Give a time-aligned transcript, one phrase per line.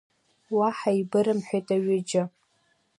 [0.57, 2.23] Уаҳа еибырымҳәеит аҩыџьа.